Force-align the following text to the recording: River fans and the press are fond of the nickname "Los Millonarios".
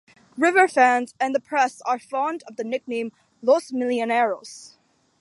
River 0.35 0.67
fans 0.67 1.13
and 1.19 1.35
the 1.35 1.39
press 1.39 1.79
are 1.83 1.99
fond 1.99 2.41
of 2.47 2.55
the 2.55 2.63
nickname 2.63 3.11
"Los 3.43 3.69
Millonarios". 3.69 4.77